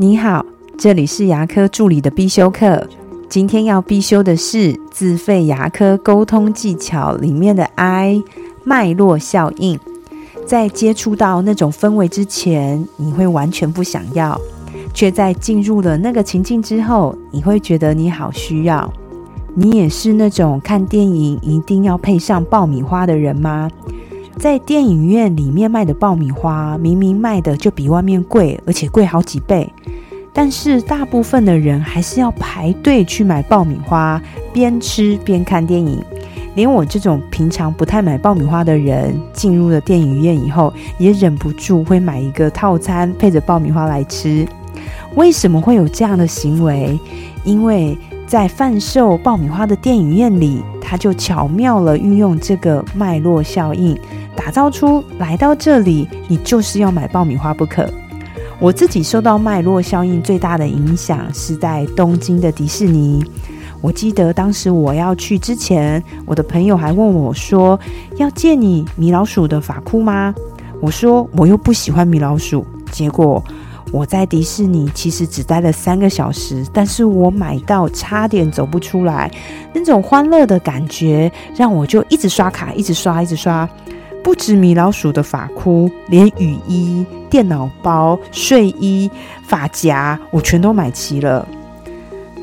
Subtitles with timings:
[0.00, 0.46] 你好，
[0.78, 2.86] 这里是牙科助理的必修课。
[3.28, 8.22] 今天要必修的是自费牙科沟通技巧里面的 I
[8.62, 9.76] 脉络效应。
[10.46, 14.38] 在接触到那种氛围之前，你会完全不想要；
[14.94, 18.88] 却在进入了那个情境之后，你会觉得你好需要。
[19.56, 23.68] 你也是那种看电影一定要配上爆米花的人吗？
[24.38, 29.68] 在电影院里面卖的爆米花，明明卖的就比外面贵，而且贵好几倍，
[30.32, 36.00] 但是大部分的人还是要排队去买爆米花，边吃边看电影。
[36.54, 44.46] 连我这种平常不太买爆米花的人，进入了电影院以后，也忍不住会买一个套餐配着爆米花来吃。
[45.16, 46.98] 为什么会有这样的行为？
[47.42, 53.94] 因为在贩售爆米花的电影院里，他就巧妙了运用这个脉络效应。
[54.34, 57.86] 打造出来到这里，你就是要买爆米花不可。
[58.58, 63.22] 我自己受到脉络效应最大的影响是在东京的迪士尼。
[63.82, 67.78] 我记得当时我要去之前，我的朋友还问我说
[68.16, 70.34] ：“要借你米老鼠的法裤吗？”
[70.80, 73.44] 我说：“我又不喜欢米老鼠。”结果
[73.92, 79.30] 我在迪士尼其实只待了三个小时，但是我买到差点走不出来。
[79.72, 83.68] 那种欢乐的感觉让我就一直刷卡，一直刷，一直刷。
[84.22, 89.10] 不止米老鼠的发箍，连雨衣、电脑包、睡衣、
[89.42, 91.46] 发夹，我全都买齐了。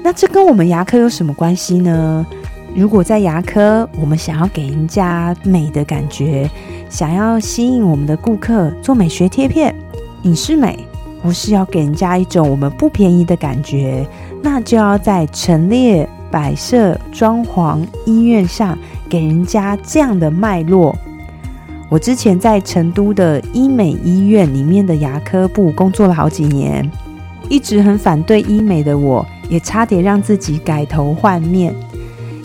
[0.03, 2.25] 那这跟我们牙科有什么关系呢？
[2.73, 6.49] 如果在牙科，我们想要给人家美的感觉，
[6.89, 9.75] 想要吸引我们的顾客做美学贴片、
[10.23, 10.87] 影视美，
[11.21, 14.07] 或是要给人家一种我们不便宜的感觉，
[14.41, 18.77] 那就要在陈列、摆设、装潢、医院上
[19.09, 20.95] 给人家这样的脉络。
[21.89, 26.89] 我之前在成都的医美医院里面的牙科部工作了好几年，
[27.47, 31.73] 一直很反对医美的我，也差点让自己改头换面，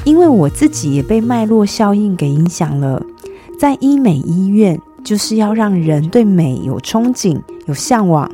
[0.05, 3.03] 因为我自己也被脉络效应给影响了。
[3.59, 8.31] 在医美医院，就是要让人对美有憧憬、有向往，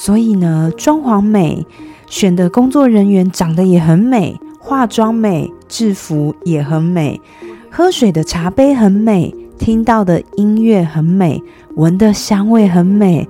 [0.00, 1.66] 所以呢，装潢美，
[2.06, 7.20] 选的工作人员长得也很美，化妆美，制服也很美，
[7.68, 9.34] 喝水的茶杯很美。
[9.58, 11.42] 听到的音乐很美，
[11.74, 13.28] 闻的香味很美，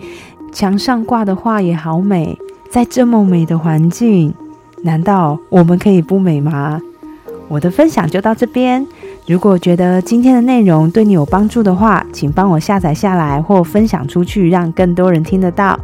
[0.53, 2.37] 墙上挂的画也好美。
[2.69, 4.35] 在这么美的环境，
[4.83, 6.83] 难道我们可以不美吗？
[7.49, 8.87] 我的分享就到这边。
[9.27, 15.81] 如果觉得今天的内容对你有帮助的话，请帮我下载下来或分享出去，让更多人听得到。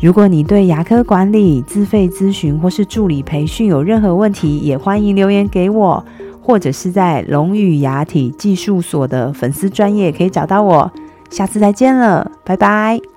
[0.00, 6.04] 如果你对牙科管理、自费咨询或是助理培训有任何问题，也欢迎留言给我。
[6.42, 10.92] 或者是在龙语牙体技术所的粉丝专业可以找到我，
[11.28, 13.15] 下次再见了，拜拜。